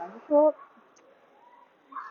[0.00, 0.54] 想，就说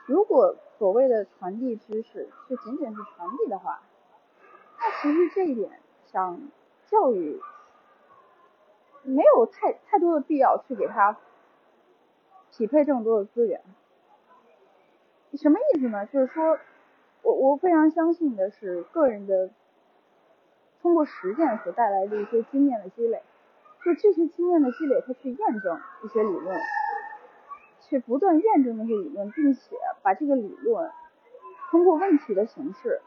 [0.06, 3.82] 如果所谓的传递知识就仅仅是传递的话，
[4.78, 6.40] 那其实这一点上
[6.86, 7.42] 教育
[9.02, 11.18] 没有太太多的必要去给他
[12.52, 13.62] 匹配这么多的资源。
[15.34, 16.06] 什么意思呢？
[16.06, 16.60] 就是说
[17.24, 19.50] 我我非常相信的是个人的
[20.82, 23.24] 通过实践所带来的一些经验的积累。
[23.84, 26.60] 就这些经验的积累，他去验证一些理论，
[27.90, 30.92] 去不断验证那些理论，并且把这个理论
[31.70, 33.02] 通过问题的形式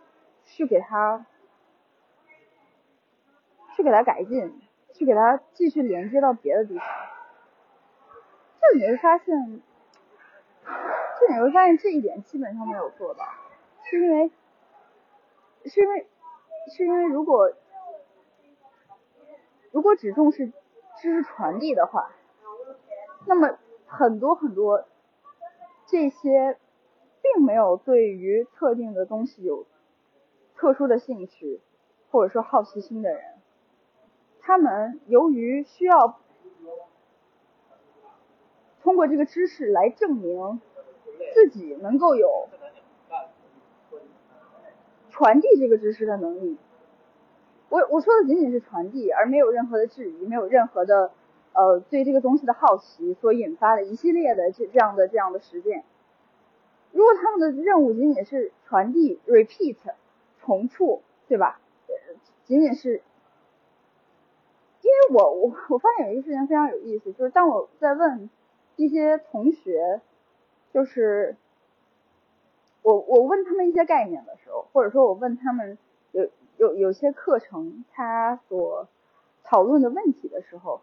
[0.45, 1.24] 去给他
[3.76, 4.60] 去给他改进，
[4.92, 6.87] 去给他继续连接到别的地方。
[8.60, 9.62] 这你会发现，
[10.64, 13.24] 就你会发现这一点基本上没有做到，
[13.84, 14.30] 是因为
[15.64, 16.06] 是因为
[16.74, 17.52] 是因为如果
[19.70, 20.52] 如果只重视。
[21.01, 22.12] 知识传递的话，
[23.26, 23.59] 那么
[23.95, 24.87] 很多很多
[25.87, 26.56] 这些
[27.20, 29.66] 并没有对于特定的东西有
[30.57, 31.60] 特殊的兴趣
[32.10, 33.20] 或者说好奇心的人，
[34.40, 36.18] 他们由于需要
[38.82, 40.63] 通过这个知识来证明
[41.35, 42.48] 自己能够有
[45.10, 46.57] 传递这个知识的能力。
[47.68, 51.13] 我我说的仅仅是传递，而没有任何的质疑，没有任何的
[51.52, 55.84] 呃对这个东西的好奇所引发的一系列的这这样的这样的实践。
[56.92, 59.76] 如果他们的任务仅仅是传递、repeat、
[60.40, 61.60] 重复，对吧？
[62.45, 63.02] 仅仅是，
[64.82, 68.28] 因为我我我发现有一个事情非常有意思，就是当我在问
[68.76, 70.00] 一些同学，
[70.72, 71.36] 就是
[72.82, 75.78] 我我问他们一些概念的时候，或者说我问他们
[76.12, 76.28] 有。
[76.58, 78.86] 有有些课程，他所
[79.42, 80.82] 讨论的问题的时候，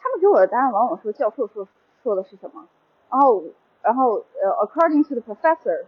[0.00, 1.68] 他们给我的答案往往说教授说
[2.02, 2.66] 说的是什么，
[3.10, 3.44] 然后
[3.82, 5.84] 然后呃，according to the professor，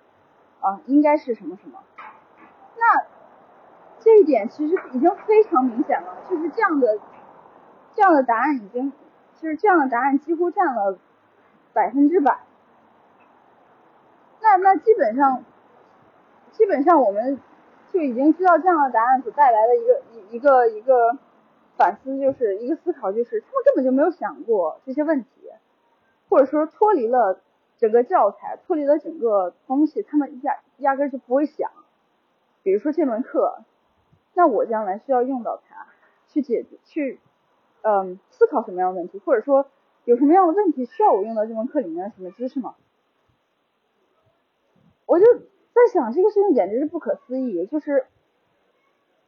[0.60, 1.78] 啊，应该是什么什么。
[2.76, 3.06] 那
[3.98, 6.98] 这一点其实已经非常明显了，就是这样的
[7.94, 8.92] 这样的答案已经，
[9.40, 10.98] 就是这样的答案几乎占了
[11.72, 12.40] 百分之百。
[14.40, 15.44] 那那基本上
[16.52, 17.40] 基本上我们。
[17.92, 21.18] 就已经知道这样的答案所带来的一个一一个一个
[21.80, 25.30] 反思，就是一个思考，就是他们根本就没有想过这些问题，
[26.28, 27.40] 或者说脱离了
[27.78, 31.70] 整个教材，脱离了整个东西，他们压压根就不会想。
[32.62, 33.62] 比如说这门课，
[34.34, 35.86] 那我将来需要用到它，
[36.28, 37.18] 去解决，去
[37.80, 39.66] 嗯思考什么样的问题，或者说
[40.04, 42.74] 有什么样的问题需要我用到这门课里面的什么知识吗？
[45.06, 45.24] 我就。
[45.72, 48.04] 在想这个事情简直是不可思议，就是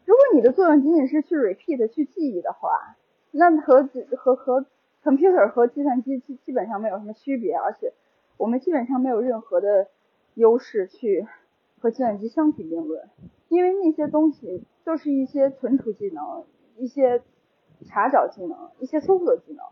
[0.05, 2.97] 如果你的作用仅仅是去 repeat 去记忆的话，
[3.31, 4.67] 那和和和
[5.03, 7.93] computer 和计算机基基本上没有什么区别，而且
[8.37, 9.89] 我们基本上没有任何的
[10.35, 11.27] 优势去
[11.81, 13.09] 和计算机相提并论，
[13.49, 16.45] 因为那些东西都是一些存储技能、
[16.77, 17.23] 一些
[17.87, 19.65] 查找技能、一些搜索技能。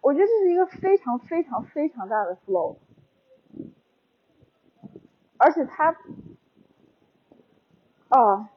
[0.00, 2.76] 我觉得这是一个非常非常非常大的 flow。
[5.38, 5.96] 而且它，
[8.12, 8.50] 啊，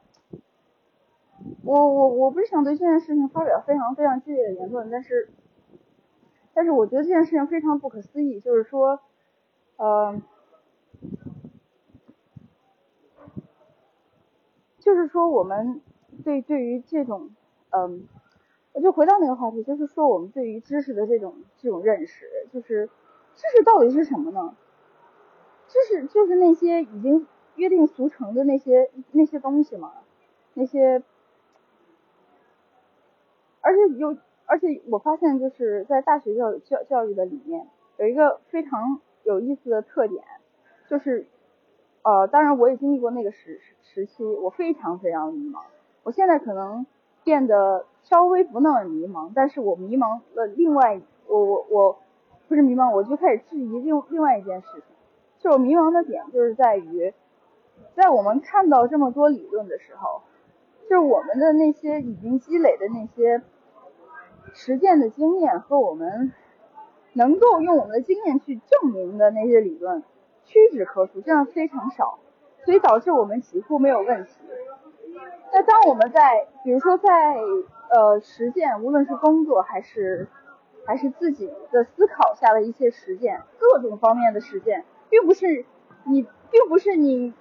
[1.64, 5.30] 我我我不是想对这件事情发表非常非常激烈的言论，但是，
[6.54, 9.00] 但是我觉得这件事情非常不可思议，就是说，
[9.78, 10.22] 呃，
[14.80, 15.80] 就是说我们
[16.26, 17.30] 对对于这种，
[17.70, 18.10] 嗯，
[18.74, 22.90] 我就回到那个话题，就是说我们对于知识的这种这种认识，就是
[23.36, 24.54] 知识到底是什么呢？
[25.70, 29.94] 知识就是那些已经约定俗成的那些那些东西嘛，
[30.54, 31.02] 那些，
[33.62, 37.68] 而且有而且我发现就是在大学教教教育的里面
[37.98, 40.24] 有一个非常有意思的特点，
[40.88, 41.28] 就是
[42.04, 45.62] 呃当然我也经历过那个时时期，我非常非常迷茫，
[46.04, 46.86] 我现在可能
[47.24, 51.98] 变得稍微不那么迷茫，但是我迷茫了另外我我我
[52.48, 54.84] 不是迷茫，我就开始质疑另另外一件事情。
[55.40, 57.14] 就我迷茫的点就是在于，
[57.96, 60.22] 在我们看到这么多理论的时候，
[60.84, 63.42] 就是我们的那些已经积累的那些
[64.53, 66.34] 实践的经验和我们
[67.14, 70.03] 能够用我们的经验去证明的那些理论
[70.44, 72.20] 屈指可数，这样非常少，
[72.66, 74.32] 所以导致我们几乎没有问题。
[75.53, 77.38] 那当我们在比如说在
[77.90, 80.28] 呃实践，无论是工作还是
[80.86, 84.84] 还是自己的思考下的一些实践，各种方面的实践。
[85.08, 85.66] 并不是
[86.03, 87.34] 你，并不是你，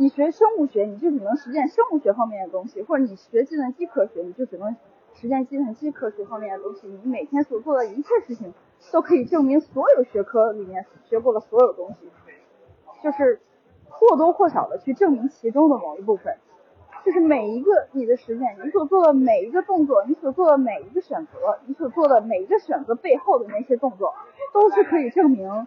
[0.00, 4.74] 你学生物学你就只能实践生物学方面的东西，或者你学计算机科学你就只能
[5.12, 6.88] 实践计算机科学方面的东西。
[6.88, 8.54] 你每天所做的一切事情
[8.92, 12.10] 都可以证明所有学科里面学过的所有东西，
[13.04, 13.42] 就是
[13.90, 16.38] 或多或少的去证明其中的某一部分。
[17.04, 24.14] 就是每一个你的实践，你所做的每一个动作，你所做的每一个选择，你所做的每一个选择背后的那些动作，
[24.54, 25.66] 都是可以证明，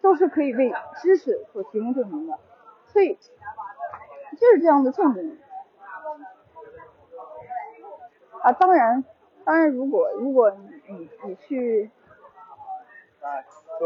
[0.00, 0.72] 都是可以为
[1.02, 2.38] 知识所提供证明的。
[2.86, 3.16] 所以
[4.42, 5.38] 就是这样的证明。
[8.40, 9.04] 啊，当然，
[9.44, 11.88] 当然，如果如果你你你去，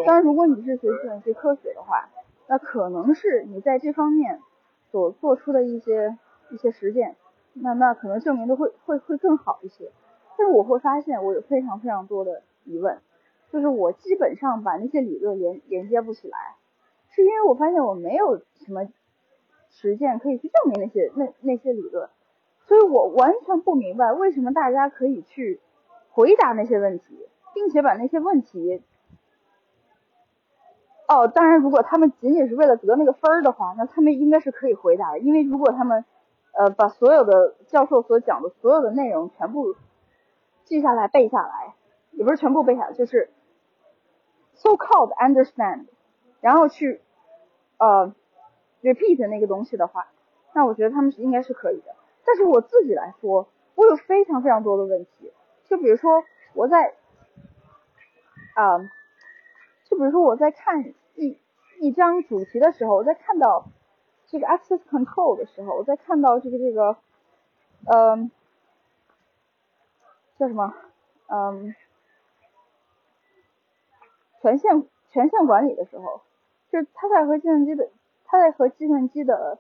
[0.07, 2.09] 当然如果你是学计算机科学的话，
[2.47, 4.41] 那可能是你在这方面
[4.91, 6.17] 所做出的一些
[6.49, 7.17] 一些实践，
[7.53, 9.93] 那那可能证明的会会会更好一些。
[10.39, 12.99] 但是我会发现我有非常非常多的疑问，
[13.53, 16.57] 就是我基本上把那些理论连连接不起来，
[17.11, 18.89] 是因为我发现我没有什么
[19.81, 22.09] 实践可以去证明那些那那些理论。
[22.67, 25.61] 所以我完全不明白为什么大家可以去
[26.11, 28.83] 回答那些问题，并且把那些问题，
[31.07, 35.21] 哦，当然，如果他们仅仅是为了得那个分儿的话，那他们应该是可以回答的。
[35.21, 36.05] 因为如果他们
[36.59, 39.77] 呃把所有的教授所讲的所有的内容全部
[40.65, 41.75] 记下来背下来，
[42.11, 43.31] 也不是全部背下来，就是
[44.55, 45.87] so called understand，
[46.41, 47.01] 然后去
[47.79, 48.13] 呃
[48.83, 50.09] repeat 那个东西的话，
[50.53, 51.95] 那我觉得他们是应该是可以的。
[52.25, 55.33] 但是我自己来说，我有非常非常多的问题。
[55.65, 56.25] 就比如说
[56.55, 56.95] 我在
[58.55, 58.79] 啊，
[59.85, 61.39] 就比如说我在看一
[61.81, 63.67] 一张主题的时候，我在看到
[64.27, 66.97] 这个 access control 的时候，我在看到这个这个
[67.85, 68.31] 嗯
[70.39, 70.75] 叫什么
[71.29, 71.75] 嗯
[74.41, 76.23] 权限权限管理的时候，
[76.71, 77.91] 就是他在和计算机的
[78.27, 79.59] 它在和计算机的。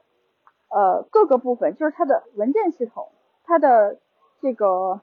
[0.69, 3.09] 呃，各个部分就是它的文件系统，
[3.45, 4.01] 它的
[4.41, 5.01] 这个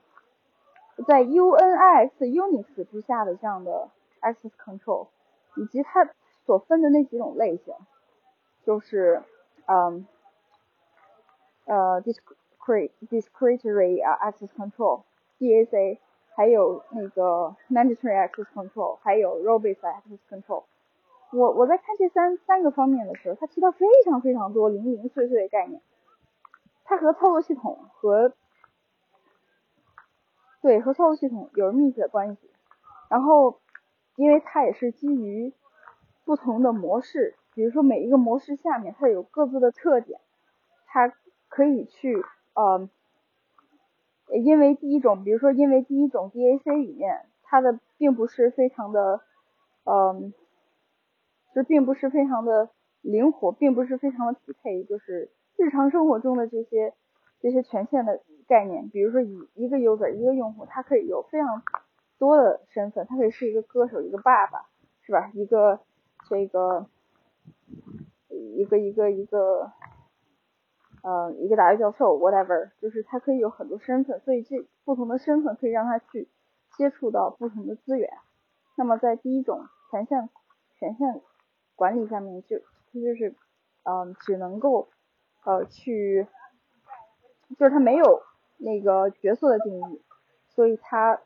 [1.07, 3.89] 在 UNIX Unix 之下的这样的
[4.21, 5.07] access control，
[5.55, 6.09] 以及它
[6.45, 7.73] 所分的那几种类型，
[8.65, 9.23] 就是
[9.65, 10.05] 嗯
[11.65, 15.03] 呃 discrete discrete 啊 access control
[15.39, 15.97] DAC，
[16.35, 20.65] 还有那个 mandatory access control，还有 role based access control。
[21.33, 25.81] 我我在看这三三个方面的时候，他提到非常非常多零零碎碎的概念，
[26.83, 28.33] 它和操作系统和
[30.61, 32.51] 对和操作系统有着密切的关系。
[33.09, 33.59] 然后，
[34.15, 35.53] 因为它也是基于
[36.23, 40.21] 不同的模式，比如说每一个模式下面它有各自的特点，
[40.85, 41.11] 它
[41.49, 42.87] 可以去呃，
[44.43, 49.21] 因为第一种，比如说因为第一种 DAC 里面它的并不是非常的
[49.85, 50.31] 嗯。
[51.53, 52.69] 这并不是非常的
[53.01, 56.93] 灵活，并不是非常的匹配，就是日常生活中的这些
[57.39, 61.61] 这些权限的概念，比如说一一个 user 一个用户，他可以有非常
[62.17, 64.65] 多的身份，他可以是一个歌手，一个爸爸，
[65.01, 65.31] 是吧？
[65.33, 65.79] 一个
[66.29, 66.87] 这个
[68.29, 69.71] 一个一个一个
[71.03, 76.29] 呃一个大学教授，whatever，就是他可以有很多身份，所以这不同的身份可以让他去
[76.77, 78.09] 接触到不同的资源。
[78.75, 80.29] 那么在第一种权限
[80.79, 81.21] 权限。
[81.83, 83.35] 管理上面就它就是
[83.83, 84.87] 嗯只能够
[85.43, 86.25] 呃去
[87.59, 88.23] 就是它没有
[88.55, 90.01] 那个角色的定义，
[90.47, 91.19] 所以它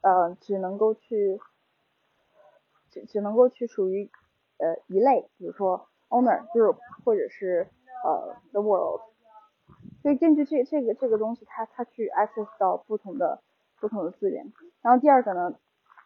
[0.00, 1.38] 呃只能够去
[2.88, 4.10] 只只能够去属于
[4.56, 7.68] 呃一类，比如说 owner group 或者是
[8.02, 9.02] 呃 the world，
[10.00, 13.42] 所以根据这这个这个东西，它它去 access 到不同的
[13.80, 14.50] 不同的资源。
[14.80, 15.58] 然后第二个呢，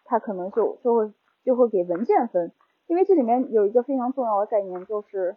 [0.04, 1.12] 它可能就就会
[1.44, 2.50] 就会给文件分。
[2.88, 5.36] 因为这里面有一个非常重要的概念，就是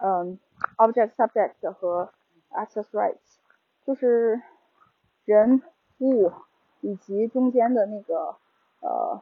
[0.00, 0.38] 嗯
[0.78, 2.12] ，object subject 和
[2.50, 3.38] access rights，
[3.84, 4.40] 就是
[5.24, 5.62] 人
[5.98, 6.30] 物
[6.80, 8.36] 以及中间的那个
[8.80, 9.20] 呃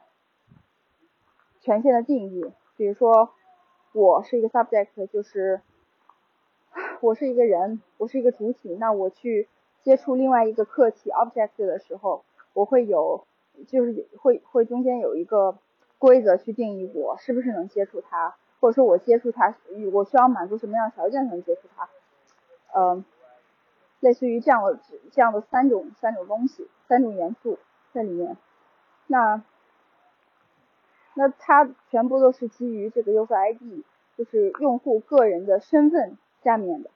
[1.61, 2.53] 权限的定义。
[2.77, 3.31] 比如说，
[3.95, 5.63] 我是一个 subject，就是
[7.01, 9.49] 我是一个人，我是一个主体，那我去
[9.81, 13.27] 接触另外一个客体 object 的时候，我会有
[13.67, 15.59] 就是会会中间有一个。
[16.05, 19.55] 规则去定义我是不是能接触它，或者说我接触它，
[19.91, 21.89] 我需要满足什么样的条件才能接触它？
[22.75, 23.03] 嗯，
[24.01, 24.79] 类似于这样的
[25.13, 27.59] 这样的三种三种东西，三种元素
[27.95, 28.37] 在里面。
[29.07, 29.43] 那
[31.15, 33.83] 那它全部都是基于这个 user ID，
[34.19, 36.91] 就是用户个人的身份下面的，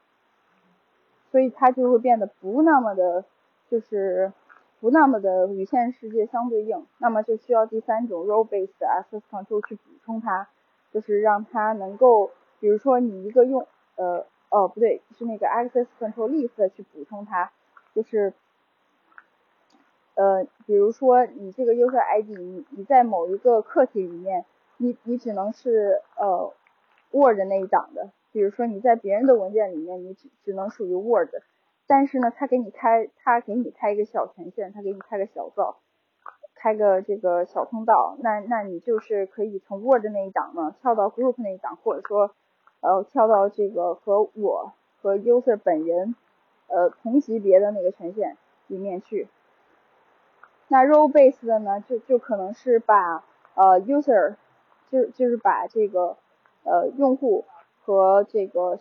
[1.33, 3.25] 所以它就会变得不那么的，
[3.71, 4.35] 就是。
[4.81, 10.49] 不那么的与现实世界相对应，那么就需要第三种 role-based access control 去补充它，
[10.93, 12.31] 就是让它能够，
[12.61, 13.67] 比如说你一个用，
[13.97, 17.51] 呃，哦不对，是那个 access control list 去补充它，
[17.95, 18.33] 就是，
[20.15, 24.45] 呃，比如说你这个 user ID，你你在某一个客体里面，
[24.77, 26.53] 你你只能是呃
[27.11, 31.31] Word 那一档的，比如说你在别人的文件里面，你只只能属于 Word，
[31.89, 35.79] 但是呢，他给你开他给你开一个小权限，他给你开个小灶。
[36.61, 42.33] 开个这个小通道，那那你就是可以从 Word 那一档呢跳到 Group 那一档，或者说
[42.81, 46.17] 呃跳到这个和我和 User 本人
[46.67, 49.29] 呃同级别的那个权限里面去。
[50.67, 53.23] 那 Role Based 的呢，就就可能是把
[53.55, 54.35] 呃 User
[54.91, 56.17] 就就是把这个
[56.65, 57.45] 呃用户
[57.85, 58.81] 和这个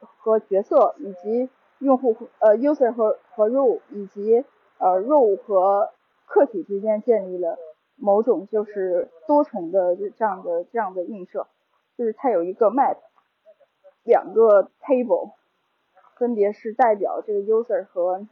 [0.00, 1.50] 和角色以及
[1.82, 4.44] 用户呃 User 和和 Role 以及
[4.78, 5.90] 呃 Role 和
[6.26, 7.58] 客体之间建立了
[7.96, 11.48] 某种就是多重的这样的这样的映射，
[11.98, 12.98] 就是它有一个 map，
[14.04, 15.32] 两个 table，
[16.16, 18.28] 分别是代表这个 user 和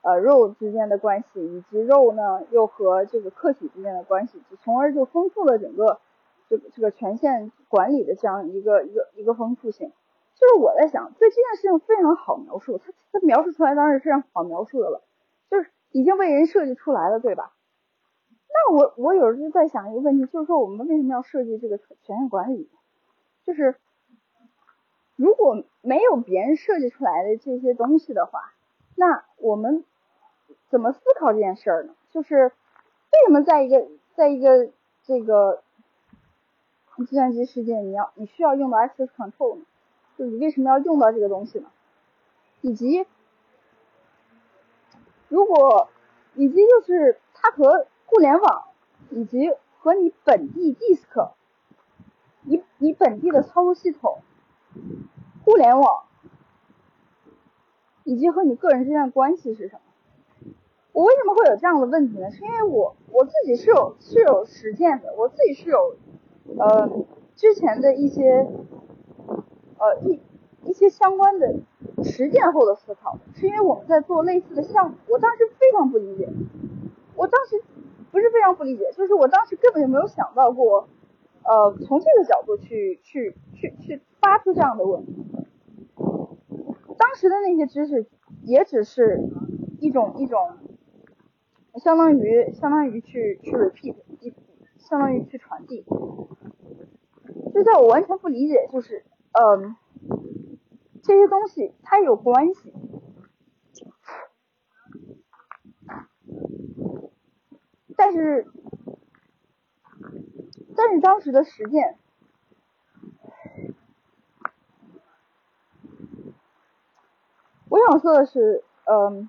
[0.00, 6.00] 呃 role 之间的关系，以及 role 呢又和这个客体之间的关系，从而就丰富了整个
[6.48, 9.92] 这个这个权限管理的这样一个一个一个丰富性。
[10.42, 15.02] 就是我在想，对这件事情非常好描述，它它描述出来当然是非常好描述的了，
[15.48, 15.70] 就是。
[15.94, 17.52] 已经为人设计出来了，对吧？
[18.48, 22.70] 那我我有时候在想一个问题，就是说我们为什么要设计这个权限管理？
[23.44, 23.76] 就是
[25.16, 28.54] 如果没有别人设计出来的这些东西的话，
[28.96, 29.84] 那我们
[30.70, 31.94] 怎么思考这件事儿呢？
[32.10, 34.70] 就是为什么在一个在一个
[35.02, 35.62] 这个
[37.06, 39.66] 计算机世界，你要你需要用到 access control 呢？
[40.26, 41.70] 你为什么要用到这个东西呢？
[42.60, 43.06] 以及
[45.28, 45.88] 如果
[46.34, 48.64] 以及就是它和互联网，
[49.10, 51.30] 以及和你本地 disk，
[52.42, 54.22] 你你本地的操作系统，
[55.44, 56.04] 互联网，
[58.04, 59.80] 以及和你个人之间的关系是什么？
[60.92, 62.30] 我为什么会有这样的问题呢？
[62.30, 65.96] 是因为我我自己是有是有实践的，我自己是有
[66.58, 66.88] 呃
[67.34, 68.46] 之前的一些
[69.82, 70.20] 呃一。
[70.64, 71.56] 一些相关的
[72.04, 76.28] 实践后的思考，是因为我们在做类似的项目，我当时非常不理解，
[77.16, 77.60] 我当时
[78.12, 80.88] 不是非常不理解，就是我当时根本就没有想到过，
[81.42, 85.04] 呃，从这个角度去去去去发出这样的问。
[86.96, 88.06] 当时的那些知识
[88.44, 89.20] 也只是
[89.80, 90.38] 一种一种，
[91.82, 94.32] 相当于相当于去去 repeat，一
[94.78, 95.84] 相当于去传递，
[97.52, 99.76] 就在我完全不理解，就是嗯。
[101.04, 102.72] 这些东西它有关系，
[107.96, 108.46] 但是
[110.76, 111.98] 但是当时的实践，
[117.68, 119.28] 我想说的是，嗯，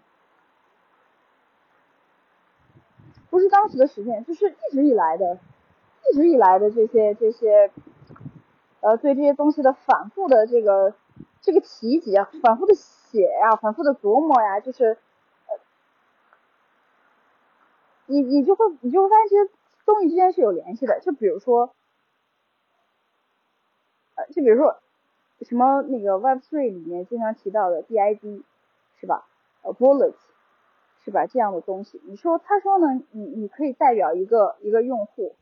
[3.32, 5.40] 不是当时的实践，就是一直以来的，
[6.12, 7.72] 一直以来的这些这些，
[8.84, 10.94] 呃，对这些东西的反复的这个。
[11.46, 14.98] 这个提及啊，反复的写呀，反复的琢磨呀，就是，
[15.48, 15.60] 呃，
[18.06, 19.52] 你你就会你就会发现这些
[19.86, 21.02] 东西之间是有联系的。
[21.02, 21.76] 就比如说，
[24.16, 24.80] 呃，就比如说
[25.42, 28.44] 什么那个 Web3 里面经常提到的 DID
[29.02, 29.28] 是吧？
[29.64, 30.14] 呃，Wallet
[31.04, 31.26] 是吧？
[31.26, 35.36] 这样的东西，你说他说呢，你你可以代表一个一个用户，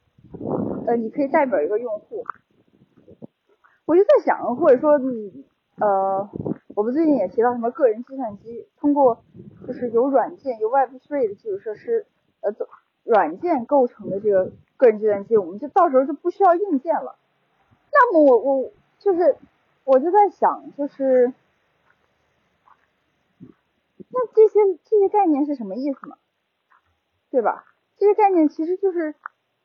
[0.87, 2.23] 呃，你可以代表一个用户，
[3.91, 5.45] 我就在想，或者说你。
[5.77, 6.29] 呃，
[6.75, 9.23] 我们最近也提到什么个人计算机，通过
[9.65, 12.05] 就是有软件有 Web3 的基础设施，
[12.41, 12.53] 呃，
[13.03, 17.15] 软件构成的这个个人计算机，我们就到时候就不需要硬件了。
[17.91, 19.37] 那么我我就是
[19.83, 21.33] 我就在想，就是
[23.39, 26.15] 那这些这些概念是什么意思呢？
[27.31, 27.65] 对吧？
[27.97, 29.15] 这些概念其实就是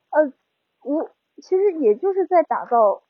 [0.09, 0.33] 呃，
[0.83, 1.11] 我
[1.43, 3.03] 其实也就是在打造。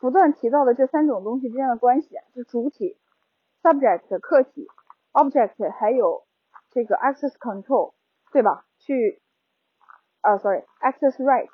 [0.00, 2.98] 不断提到的这三种东西之间的关系，就主体、
[3.62, 4.66] subject 客体、
[5.12, 6.26] object，还有
[6.70, 7.94] 这个 access control，
[8.32, 8.66] 对吧？
[8.78, 9.22] 去
[10.20, 11.48] 啊，sorry，access right，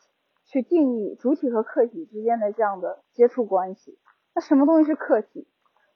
[0.45, 3.99] 去定义主体和客体之间的这样的接触关系。
[4.35, 5.47] 那什么东西是客体？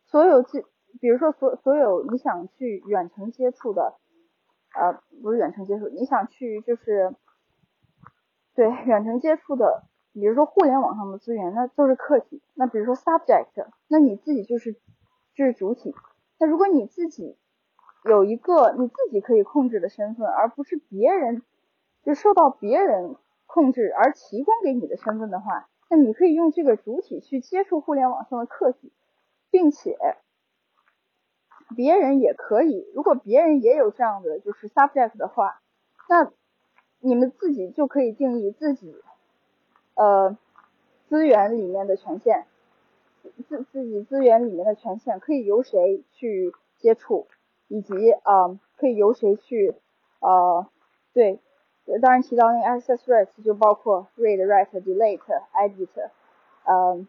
[0.04, 0.62] 所有这，
[1.00, 3.98] 比如说所所有你想去远程接触的，
[4.74, 7.14] 呃，不是远程接触，你想去就是
[8.54, 9.84] 对远程接触的。
[10.18, 12.40] 比如说互联网上的资源，那就是客体。
[12.54, 14.72] 那比如说 subject，那你自己就是
[15.34, 15.94] 就是主体。
[16.38, 17.36] 那如果你自己
[18.02, 21.42] 有一个你自己可以控制的身份，而不是别人
[22.02, 28.90] 就受到别人控制而提供给你的身份的话，那你可以用这个主体去接触互联网上的客体，
[29.50, 29.98] 并且
[31.76, 35.60] 别人也可以，如果别人也有这样的就是 subject 的话，
[36.08, 36.32] 那
[37.00, 38.96] 你们自己就可以定义自己
[39.96, 40.38] 呃
[41.08, 42.44] 资源里面的权限，
[43.48, 47.26] 自自己资源里面的权限可以由谁去接触，
[47.66, 49.74] 以及啊可以由谁去
[50.20, 50.66] 呃
[51.12, 51.40] 对，
[52.00, 55.18] 当然提到那个 access rights 就包括 read write delete
[55.52, 56.10] edit
[56.64, 57.06] 呃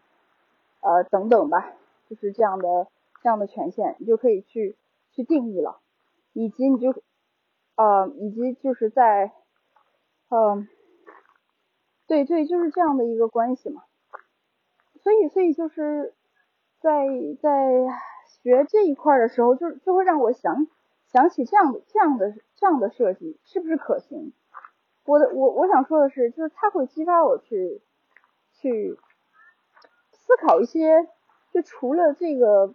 [0.80, 1.72] 呃等等吧，
[2.10, 2.88] 就是这样的。
[3.20, 4.76] 这样的权限，你就可以去
[5.10, 5.80] 去定义了，
[6.34, 6.94] 以及你就
[7.74, 9.32] 呃，以及就是在
[10.28, 10.68] 嗯，
[12.08, 13.84] 对对，就是这样的一个关系嘛。
[15.00, 16.12] 所以所以就是
[16.80, 17.06] 在
[17.40, 17.86] 在
[18.42, 20.66] 学这一块的时候，就就会让我想
[21.06, 24.32] 想起这样的这样的这样的设计是不是可行？
[25.04, 27.80] 我的我我想说的是，就是它会激发我去
[28.54, 28.98] 去
[30.10, 31.06] 思考一些，
[31.52, 32.74] 就除了这个。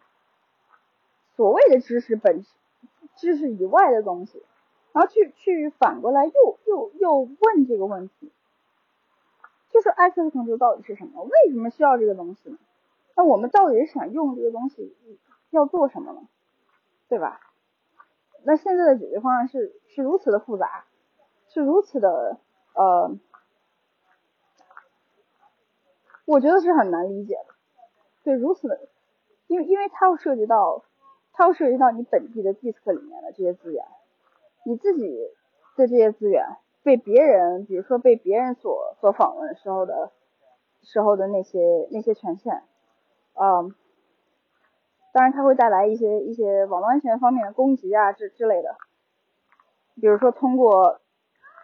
[1.35, 2.45] 所谓的知识本
[3.15, 4.43] 知识以外的东西，
[4.91, 8.31] 然后去去反过来又又又问这个问题，
[9.73, 11.23] 就是 access control 到底是什么？
[11.23, 12.57] 为什么需要这个东西呢？
[13.17, 14.95] 那我们到底是想用这个东西
[15.49, 16.21] 要做什么呢？
[17.09, 17.41] 对吧？
[18.43, 20.85] 那现在的解决方案是是如此的复杂，
[21.49, 22.37] 是如此的
[22.75, 23.17] 呃，
[26.25, 27.53] 我觉得是很难理解的。
[28.23, 28.79] 对，如此的，
[29.47, 30.83] 因为因为它要涉及到。
[31.35, 33.83] 它要涉及到你本地的 disk 里面的这些资源，
[34.65, 35.31] 你自己
[35.75, 36.45] 的这些资源
[36.83, 40.11] 被别人，比如说被别人所所访问时候的
[40.81, 42.63] 时候的那些那些权限，
[43.33, 43.73] 嗯，
[45.13, 48.75] 当然它会带来一些一些网络安全方面的攻击啊之之类的，
[50.01, 50.99] 比如说通过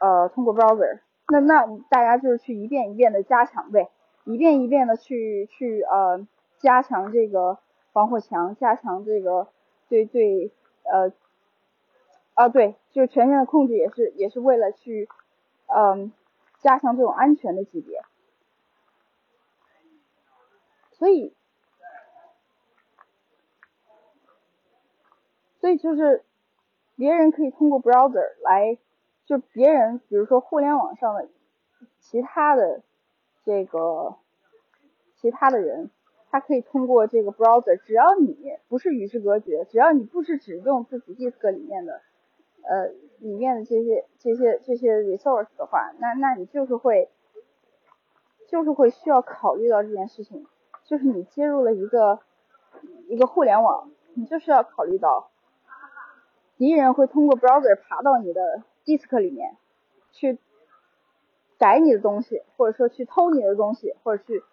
[0.01, 0.99] 呃通过 browser，
[1.31, 3.89] 那那大家就是去一遍一遍的加强呗，
[4.23, 6.25] 一遍一遍的去去呃
[6.57, 7.57] 加强这个
[7.91, 9.47] 防火墙，加强这个。
[9.89, 10.51] 对对，
[10.83, 11.11] 呃，
[12.39, 15.09] 啊对，就是权限的控制也是也是为了去，
[15.67, 16.13] 嗯，
[16.61, 18.01] 加强这种安全的级别，
[20.93, 21.33] 所以，
[25.59, 26.23] 所以就是
[26.95, 28.77] 别人可以通过 browser 来，
[29.25, 31.27] 就别人比如说互联网上的
[31.99, 32.81] 其他的
[33.43, 34.15] 这个
[35.17, 35.91] 其他的人。
[36.31, 42.03] 它可以通过这个 browser，只要你不是与世隔绝，只要你不是只用自己 disk 里面的，
[42.63, 42.87] 呃，
[43.19, 47.09] 里面的这些这些这些 resource 的话，那那你就是会，
[48.47, 50.45] 就是会需要考虑到这件事情，
[50.85, 52.19] 就是你接入了一个
[53.07, 55.29] 一个互联网，你就是要考虑到
[56.57, 59.55] 敌人会通过 browser 爬到你的 disk 里面
[60.11, 60.37] 去
[61.57, 64.43] 改你的东西，或者说去偷你的东西，或者去。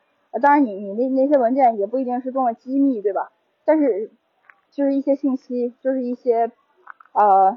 [0.42, 3.32] 当然，你你那那些文件也不一定是多么机密，对吧？
[3.64, 4.10] 但是
[4.70, 6.52] 就是一些信息，就是一些
[7.14, 7.56] 呃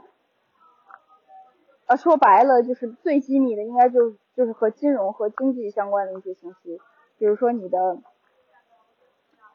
[1.89, 6.79] 呃说白了，就是最机密的，应该就就是和金融和经济相关的一些信息。
[7.17, 7.97] 比如说你的，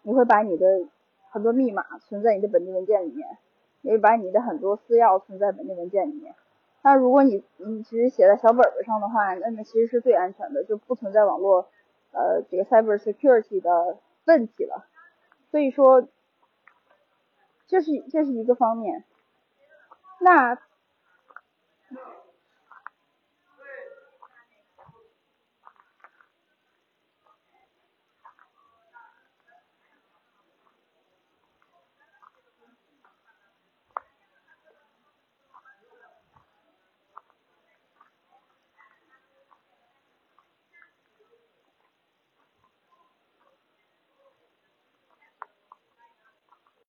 [0.03, 0.66] 你会把你的
[1.31, 3.38] 很多密码存在你的本地文件里面，
[3.83, 6.35] 你会把你的很多私钥存在本地文件里面。
[6.83, 11.68] 那如果你你其实写在小本本上的话，那那其实是最安全的，就不存在网络。
[12.11, 14.87] 呃，这个 cyber security 的问题了，
[15.51, 16.07] 所以说，
[17.66, 19.05] 这是这是一个方面。
[20.20, 20.59] 那